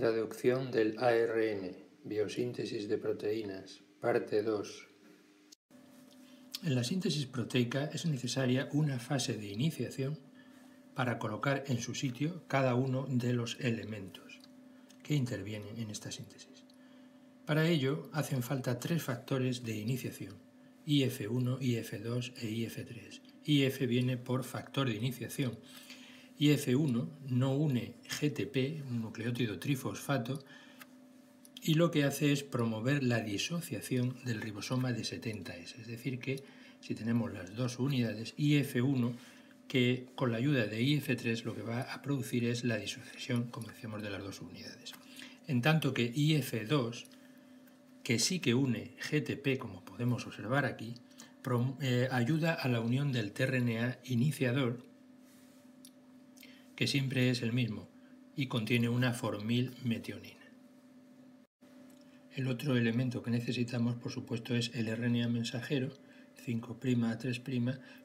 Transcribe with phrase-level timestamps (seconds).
[0.00, 4.88] Traducción del ARN, biosíntesis de proteínas, parte 2.
[6.62, 10.18] En la síntesis proteica es necesaria una fase de iniciación
[10.94, 14.40] para colocar en su sitio cada uno de los elementos
[15.02, 16.64] que intervienen en esta síntesis.
[17.44, 20.36] Para ello hacen falta tres factores de iniciación,
[20.86, 23.20] IF1, IF2 e IF3.
[23.44, 25.58] IF viene por factor de iniciación
[26.40, 30.42] IF1 no une GTP, un nucleótido trifosfato,
[31.62, 35.78] y lo que hace es promover la disociación del ribosoma de 70S.
[35.78, 36.42] Es decir, que
[36.80, 39.12] si tenemos las dos unidades, IF1,
[39.68, 43.68] que con la ayuda de IF3 lo que va a producir es la disociación, como
[43.68, 44.94] decíamos, de las dos unidades.
[45.46, 47.04] En tanto que IF2,
[48.02, 50.94] que sí que une GTP, como podemos observar aquí,
[51.82, 54.89] eh, ayuda a la unión del tRNA iniciador
[56.80, 57.90] que siempre es el mismo
[58.34, 60.40] y contiene una formilmetionina.
[62.34, 65.90] El otro elemento que necesitamos, por supuesto, es el RNA mensajero
[66.42, 67.42] 5' a 3'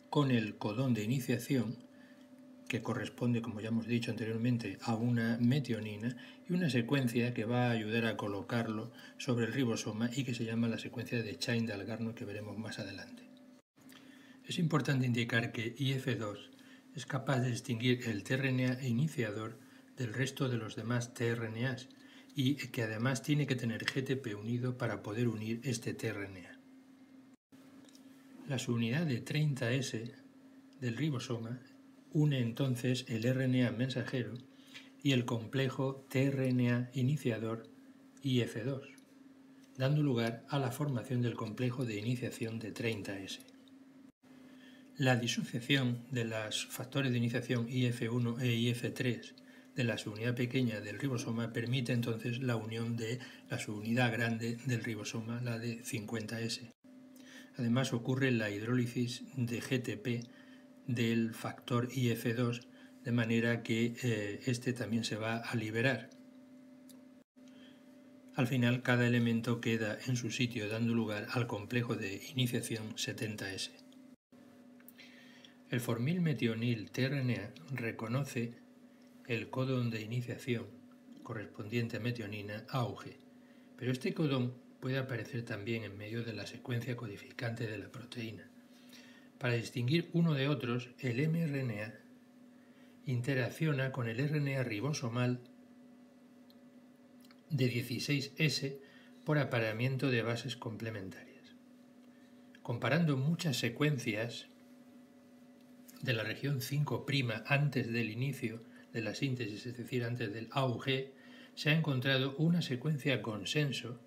[0.09, 1.77] con el codón de iniciación
[2.67, 6.17] que corresponde, como ya hemos dicho anteriormente, a una metionina
[6.49, 10.43] y una secuencia que va a ayudar a colocarlo sobre el ribosoma y que se
[10.43, 13.23] llama la secuencia de Chain de Algarno que veremos más adelante.
[14.45, 16.54] Es importante indicar que IF2
[16.95, 19.59] es capaz de distinguir el tRNA iniciador
[19.97, 21.89] del resto de los demás tRNAs
[22.35, 26.59] y que además tiene que tener GTP unido para poder unir este tRNA.
[28.47, 30.13] La subunidad de 30S
[30.79, 31.59] del ribosoma
[32.13, 34.33] une entonces el RNA mensajero
[35.03, 37.67] y el complejo tRNA iniciador
[38.23, 38.81] IF2,
[39.77, 43.54] dando lugar a la formación del complejo de iniciación de 30S.
[44.97, 49.33] La disociación de los factores de iniciación IF1 e IF3
[49.75, 53.19] de la subunidad pequeña del ribosoma permite entonces la unión de
[53.49, 56.71] la subunidad grande del ribosoma, la de 50S.
[57.57, 60.29] Además ocurre la hidrólisis de GTP
[60.87, 62.61] del factor IF2
[63.03, 66.09] de manera que eh, este también se va a liberar.
[68.33, 73.84] Al final cada elemento queda en su sitio dando lugar al complejo de iniciación 70S.
[75.71, 78.53] El formilmetionil tRNA reconoce
[79.25, 80.67] el codón de iniciación
[81.23, 83.17] correspondiente a metionina auge,
[83.75, 88.47] pero este codón puede aparecer también en medio de la secuencia codificante de la proteína.
[89.39, 91.95] Para distinguir uno de otros, el mRNA
[93.07, 95.39] interacciona con el RNA ribosomal
[97.49, 98.77] de 16S
[99.23, 101.55] por apareamiento de bases complementarias.
[102.61, 104.47] Comparando muchas secuencias
[106.01, 108.63] de la región 5' antes del inicio
[108.93, 111.13] de la síntesis, es decir, antes del auge,
[111.55, 113.99] se ha encontrado una secuencia consenso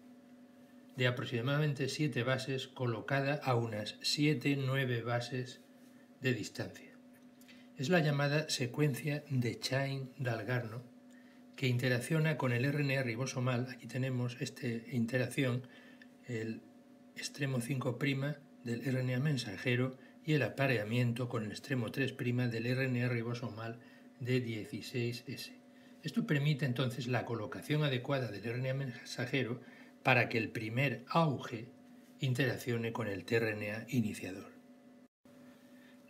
[0.96, 5.60] de aproximadamente 7 bases colocada a unas 7-9 bases
[6.20, 6.90] de distancia.
[7.76, 10.82] Es la llamada secue' de Chain-Dalgarno,
[11.54, 13.68] que interacciona con el RNA ribosomal.
[13.70, 15.62] Aquí tenemos esta interacción,
[16.26, 16.60] el
[17.16, 17.96] extremo 5'
[18.64, 19.96] del RNA mensajero
[20.28, 22.14] y el apareamiento con el extremo 3'
[22.50, 23.78] del RNA ribosomal
[24.20, 25.52] de 16S.
[26.02, 29.62] Esto permite entonces la colocación adecuada del RNA mensajero
[30.02, 31.70] para que el primer auge
[32.20, 34.52] interaccione con el tRNA iniciador.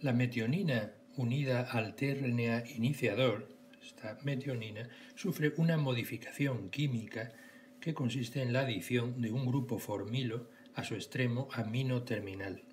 [0.01, 3.49] La metionina unida al tRNA iniciador,
[3.81, 7.31] esta metionina, sufre una modificación química
[7.81, 12.65] que consiste en la adición de un grupo formilo a su extremo amino terminal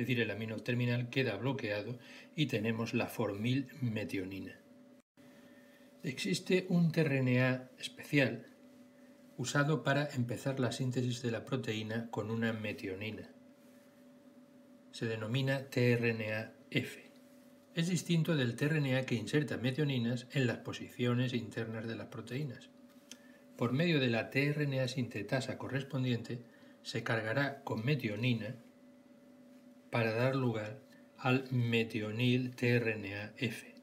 [0.00, 1.98] decir, el amino terminal queda bloqueado
[2.34, 4.58] y tenemos la formilmetionina.
[6.02, 8.46] Existe un tRNA especial
[9.36, 13.28] usado para empezar la síntesis de la proteína con una metionina.
[14.92, 17.10] Se denomina tRNA-F.
[17.74, 22.70] Es distinto del tRNA que inserta metioninas en las posiciones internas de las proteínas.
[23.56, 26.42] Por medio de la tRNA sintetasa correspondiente,
[26.82, 28.56] se cargará con metionina
[29.90, 30.80] para dar lugar
[31.18, 33.74] al metionil tRNA-F.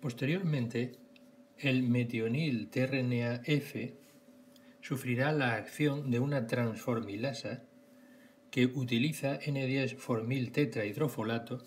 [0.00, 0.92] Posteriormente,
[1.56, 3.96] el metionil tRNA-F
[4.80, 7.64] sufrirá la acción de una transformilasa
[8.50, 11.64] que utiliza N10-formil tetrahidrofolato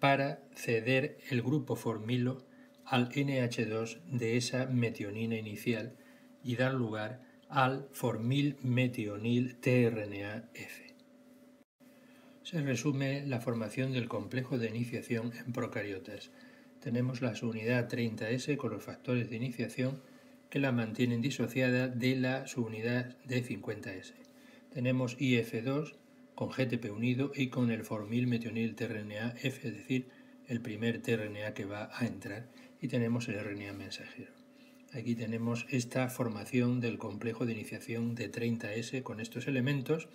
[0.00, 2.46] para ceder el grupo formilo
[2.84, 5.96] al NH2 de esa metionina inicial
[6.42, 10.85] y dar lugar al formil metionil tRNA-F
[12.46, 16.30] se resume la formación del complejo de iniciación en procariotas.
[16.78, 20.00] tenemos la subunidad 30S con los factores de iniciación
[20.48, 24.12] que la mantienen disociada de la subunidad de 50S.
[24.72, 25.96] Tenemos IF2
[26.36, 30.06] con GTP unido y con el formil metionil tRNA es decir,
[30.46, 32.46] el primer tRNA que va a entrar,
[32.80, 34.30] y tenemos el RNA mensajero.
[34.92, 40.08] Aquí tenemos esta formación del complejo de iniciación de 30S con estos elementos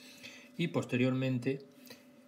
[0.55, 1.59] y posteriormente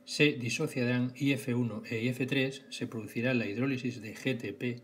[0.05, 4.83] se disociarán IF1 e IF3, se producirá la hidrólisis de GTP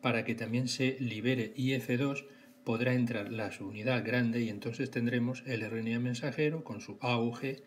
[0.00, 2.26] para que también se libere IF2,
[2.64, 7.62] podrá entrar la subunidad grande y entonces tendremos el RNA mensajero con su AUG,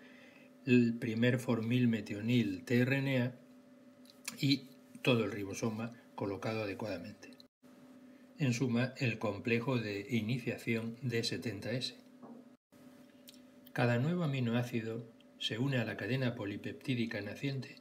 [0.65, 3.35] el primer formil metionil tRNA
[4.39, 4.69] y
[5.01, 7.31] todo el ribosoma colocado adecuadamente.
[8.37, 11.95] En suma, el complejo de iniciación de 70S.
[13.71, 17.75] Cada nuevo aminoácido se une a la cadena polipeptídica naciente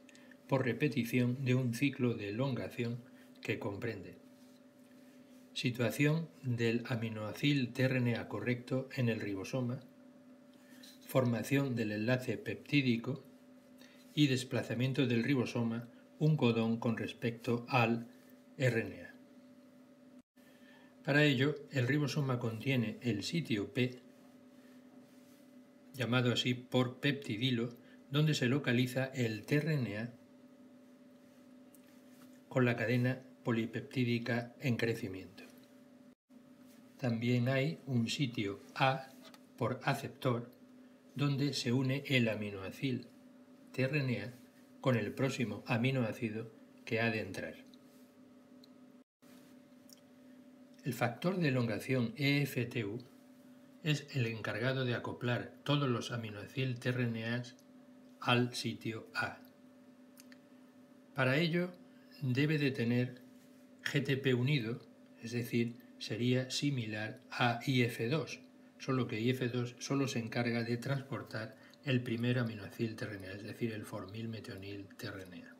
[0.47, 3.03] por repetición de un ciclo de elongación
[3.41, 4.25] que comprende
[5.55, 9.79] situación del aminoacil tRNA correcto en el ribosoma,
[11.07, 13.23] formación del enlace peptídico
[14.13, 15.87] y desplazamiento del ribosoma
[16.19, 18.05] un codón con respecto al
[18.57, 19.15] RNA.
[21.05, 24.01] Para ello, el ribosoma contiene el sitio P
[25.95, 27.69] llamado así por peptidilo,
[28.11, 30.13] donde se localiza el tRNA
[32.49, 35.43] con la cadena polipeptídica en crecimiento.
[36.99, 39.09] También hay un sitio A
[39.57, 40.51] por aceptor,
[41.15, 43.09] donde se une el aminoácido
[43.71, 44.33] tRNA
[44.81, 46.51] con el próximo aminoácido
[46.85, 47.55] que ha de entrar.
[50.83, 52.99] El factor de elongación EFTU
[53.85, 57.55] es el encargado de acoplar todos los aminoacil tRNAs
[58.19, 59.37] al sitio A.
[61.13, 61.71] Para ello
[62.19, 63.21] debe de tener
[63.83, 64.81] GTP unido,
[65.21, 68.39] es decir, sería similar a IF2,
[68.79, 73.85] solo que IF2 solo se encarga de transportar el primer aminoacil tRNA, es decir, el
[73.85, 75.55] formil metionil tRNA.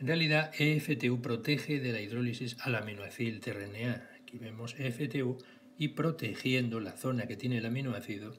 [0.00, 4.10] En realidad, EFTU protege de la hidrólisis al aminoacil tRNA.
[4.20, 5.38] Aquí vemos EFTU
[5.78, 8.34] y protegiendo la zona que tiene el aminoácido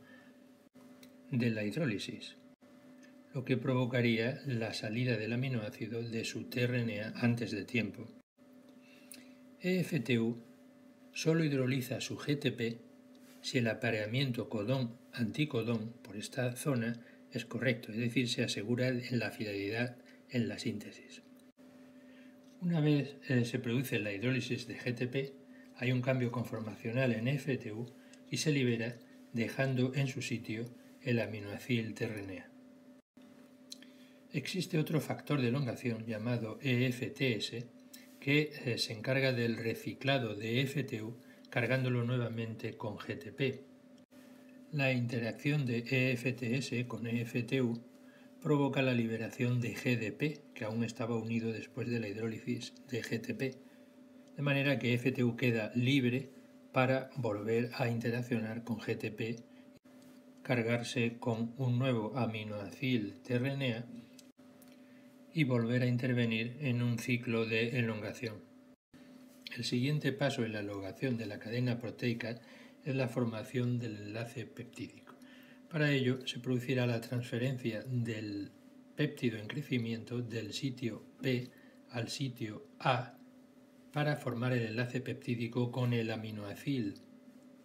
[1.32, 2.38] de la hidrólisis,
[3.34, 8.08] lo que provocaría la salida del aminoácido de su tRNA antes de tiempo.
[9.62, 10.38] EFTU
[11.14, 12.80] solo hidroliza su GTP
[13.42, 17.00] si el apareamiento codón-anticodón por esta zona
[17.32, 19.98] es correcto, es decir, se asegura la fidelidad
[20.30, 21.24] en la síntesis.
[22.62, 25.43] Una vez eh, se produce la hidrólisis de GTP,
[25.78, 27.86] hay un cambio conformacional en FTU
[28.30, 28.96] y se libera
[29.34, 30.66] dejando en su sitio
[31.02, 32.50] el aminoacil tRNA.
[34.32, 37.66] Existe otro factor de elongación llamado EFTS
[38.20, 41.18] que eh, se encarga del reciclado de FTU
[41.50, 43.62] cargándolo nuevamente con GTP.
[44.72, 47.80] La interacción de EFTS con EFTU
[48.42, 53.56] provoca la liberación de GDP, que aún estaba unido después de la hidrólisis de GTP,
[54.36, 56.30] de manera que FTU queda libre
[56.72, 59.40] para volver a interaccionar con GTP,
[60.42, 63.86] cargarse con un nuevo aminoacil tRNA
[65.34, 68.36] y volver a intervenir en un ciclo de elongación.
[69.56, 72.42] El siguiente paso en la elongación de la cadena proteica
[72.84, 75.16] es la formación del enlace peptídico.
[75.70, 78.52] Para ello se producirá la transferencia del
[78.96, 81.50] péptido en crecimiento del sitio P
[81.92, 83.18] al sitio A
[83.94, 86.96] para formar el enlace peptídico con el aminoacil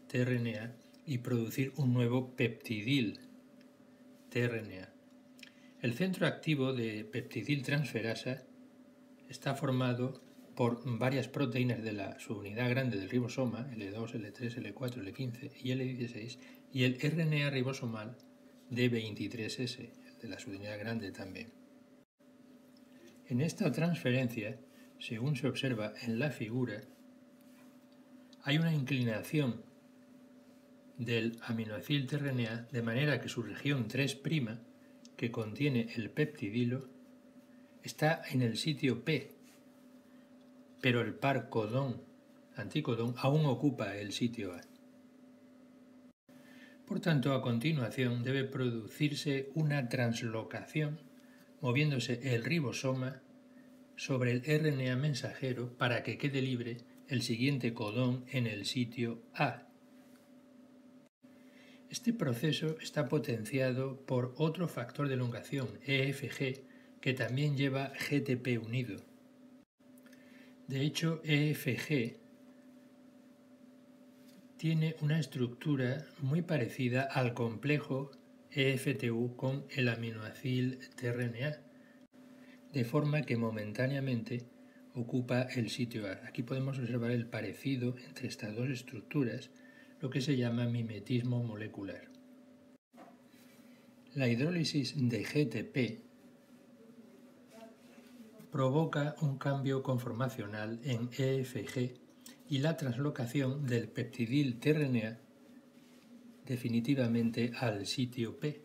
[0.09, 3.19] tRNA y producir un nuevo peptidil
[4.29, 4.93] tRNA.
[5.81, 8.43] El centro activo de peptidil transferasa
[9.29, 10.21] está formado
[10.55, 16.39] por varias proteínas de la subunidad grande del ribosoma, L2, L3, L4, L15 y L16,
[16.73, 18.17] y el RNA ribosomal
[18.69, 21.53] de 23S, de la subunidad grande también.
[23.29, 24.59] En esta transferencia,
[24.99, 26.83] según se observa en la figura,
[28.43, 29.63] hay una inclinación
[30.97, 34.21] del aminoacil tRNA de manera que su región 3',
[35.17, 36.89] que contiene el peptidilo,
[37.83, 39.35] está en el sitio P,
[40.81, 44.61] pero el par codón-anticodón aún ocupa el sitio A.
[46.87, 51.01] Por tanto, a continuación debe producirse una translocación
[51.61, 53.21] moviéndose el ribosoma
[53.99, 56.79] sobre el RNA mensajero para que quede libre
[57.09, 59.67] el siguiente codón en el sitio A.
[61.91, 66.63] Este proceso está potenciado por otro factor de elongación, EFG,
[67.01, 69.03] que también lleva GTP unido.
[70.69, 72.19] De hecho, EFG
[74.59, 78.13] tiene una estructura muy parecida al complejo
[78.53, 81.68] EFTU con el aminoácido tRNA,
[82.73, 84.47] de forma que momentáneamente
[84.95, 86.27] ocupa el sitio A.
[86.27, 89.51] Aquí podemos observar el parecido entre estas dos estructuras,
[90.01, 92.09] lo que se llama mimetismo molecular.
[94.15, 96.09] La hidrólisis de GTP
[98.51, 101.95] provoca un cambio conformacional en EFG
[102.49, 105.19] y la translocación del peptidil tRNA
[106.47, 108.63] definitivamente al sitio P,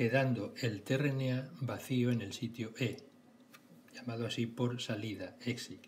[0.00, 2.96] quedando el tRNA vacío en el sitio E,
[3.94, 5.82] llamado así por salida, exit.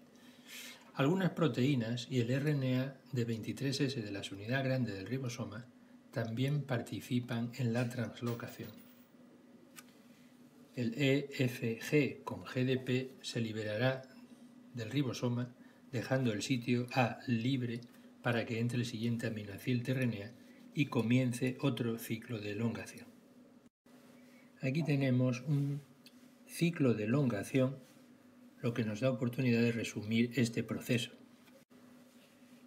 [0.92, 5.64] Algunas proteínas y el RNA de 23S de la unidad grande del ribosoma
[6.11, 8.69] también participan en la translocación.
[10.76, 14.02] El EFG con GDP se liberará
[14.75, 15.54] del ribosoma
[15.90, 17.81] dejando el sitio A libre
[18.21, 20.33] para que entre el siguiente aminoácido tRNA
[20.75, 23.12] y comience otro ciclo de elongación.
[24.62, 25.83] Aquí tenemos un
[26.47, 27.78] ciclo de elongación,
[28.61, 31.11] lo que nos da oportunidad de resumir este proceso.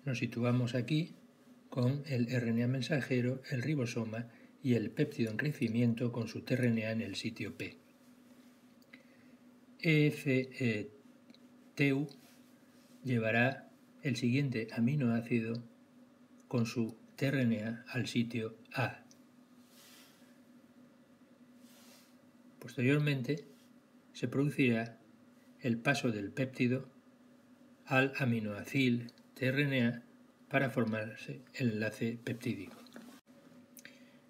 [0.03, 1.15] Nos situamos aquí
[1.69, 4.27] con el RNA mensajero, el ribosoma
[4.61, 7.77] y el péptido en crecimiento con su tRNA en el sitio P.
[9.79, 10.89] EFTU
[13.05, 13.71] llevará
[14.01, 15.63] el siguiente aminoácido
[16.49, 19.04] con su tRNA al sitio A.
[22.65, 23.45] Posteriormente
[24.11, 24.97] se producirá
[25.61, 26.89] el paso del péptido
[27.85, 29.05] al aminoácido
[29.35, 30.03] tRNA
[30.49, 32.75] para formarse el enlace peptídico.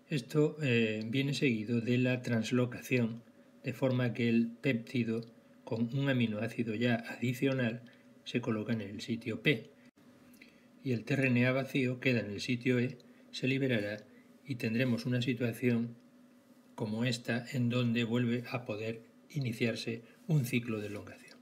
[0.09, 3.23] Esto eh, viene seguido de la translocación,
[3.63, 5.21] de forma que el péptido
[5.63, 7.83] con un aminoácido ya adicional
[8.25, 9.71] se coloca en el sitio P
[10.83, 12.97] y el tRNA vacío queda en el sitio E,
[13.31, 14.03] se liberará
[14.45, 15.95] y tendremos una situación
[16.75, 21.39] como esta en donde vuelve a poder iniciarse un ciclo de elongación.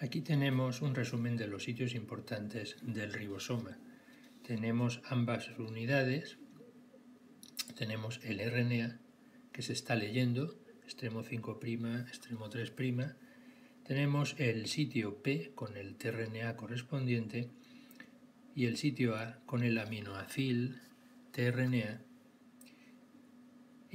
[0.00, 3.78] Aquí tenemos un resumen de los sitios importantes del ribosoma.
[4.42, 6.38] Tenemos ambas unidades,
[7.76, 9.00] tenemos el RNA
[9.52, 13.14] que se está leyendo, extremo 5', extremo 3',
[13.84, 17.50] tenemos el sitio P con el tRNA correspondiente
[18.54, 20.80] y el sitio A con el aminoacil
[21.32, 22.02] tRNA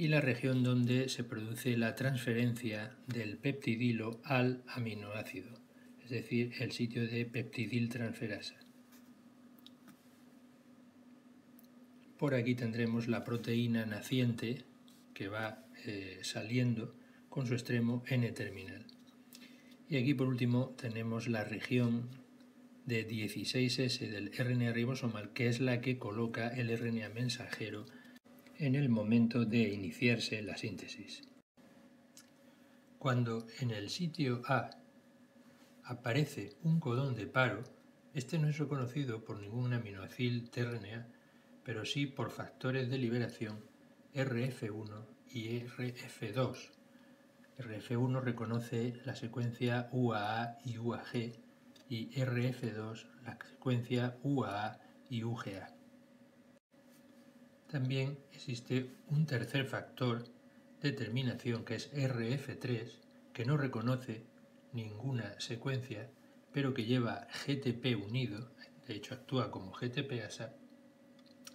[0.00, 5.60] y la región donde se produce la transferencia del peptidilo al aminoácido,
[6.02, 8.54] es decir, el sitio de peptidil transferasa.
[12.16, 14.64] Por aquí tendremos la proteína naciente
[15.12, 16.96] que va eh, saliendo
[17.28, 18.86] con su extremo N-terminal.
[19.90, 22.08] Y aquí por último tenemos la región
[22.86, 27.84] de 16S del RNA ribosomal, que es la que coloca el RNA mensajero
[28.60, 31.22] en el momento de iniciarse la síntesis.
[32.98, 34.70] Cuando en el sitio A
[35.82, 37.64] aparece un codón de paro,
[38.12, 41.08] este no es reconocido por ningún aminoácido tRNA,
[41.64, 43.64] pero sí por factores de liberación
[44.14, 46.70] RF1 y RF2,
[47.58, 51.14] RF1 reconoce la secuencia UAA y UAG
[51.88, 55.79] y RF2 la secuencia UAA y UGA.
[57.70, 60.24] También existe un tercer factor
[60.82, 62.90] de terminación que es RF3
[63.32, 64.24] que no reconoce
[64.72, 66.10] ninguna secuencia
[66.52, 68.50] pero que lleva GTP unido,
[68.88, 70.52] de hecho actúa como GTP ASA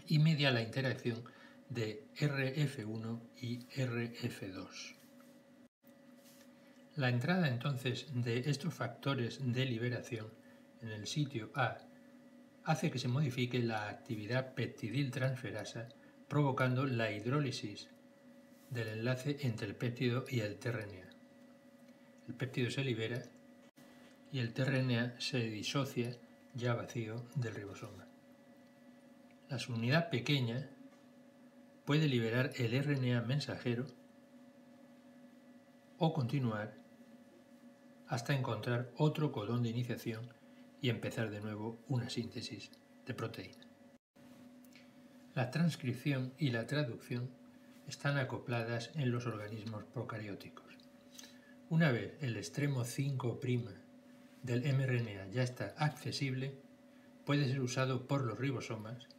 [0.07, 1.22] y media la interacción
[1.69, 4.95] de RF1 y RF2.
[6.95, 10.27] La entrada entonces de estos factores de liberación
[10.81, 11.77] en el sitio A
[12.63, 15.89] hace que se modifique la actividad peptidil transferasa
[16.36, 17.88] provocando la hidrólisis
[18.70, 21.10] del enlace entre el péptido y el tRNA.
[22.27, 23.24] El péptido se libera
[24.34, 26.18] y el tRNA se disocia
[26.54, 28.06] ya vacío del ribosoma.
[29.48, 30.70] La subunidad pequeña
[31.86, 33.86] puede liberar el RNA mensajero
[36.00, 36.75] o continuar
[38.10, 40.27] hasta encontrar otro codón de iniciación
[40.82, 42.72] y empezar de nuevo una síntesis
[43.06, 43.64] de proteína.
[45.36, 47.30] La transcripción y la traducción
[47.89, 50.77] están acopladas en los organismos procarióticos.
[51.70, 53.42] Una vez el extremo 5'
[54.44, 56.56] del mRNA ya está accesible,
[57.25, 59.10] puede ser usado por los ribosomas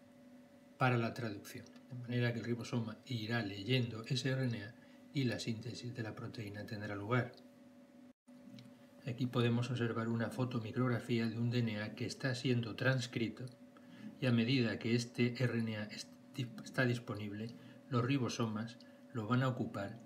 [0.79, 4.75] para la traducción, de manera que el ribosoma irá leyendo ese RNA
[5.13, 7.33] y la síntesis de la proteína tendrá lugar.
[9.07, 13.45] Aquí podemos observar una fotomicrografía de un DNA que está siendo transcrito
[14.21, 15.89] y a medida que este RNA
[16.65, 17.55] está disponible,
[17.89, 18.79] los ribosomas
[19.13, 19.99] lo van a ocupar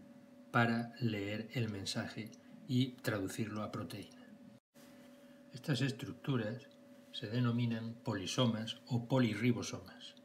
[0.51, 2.31] para leer el mensaje
[2.69, 4.27] y traducirlo a proteína.
[5.53, 6.69] Estas estructuras
[7.13, 10.20] se denominan polisomas o polirribosomas.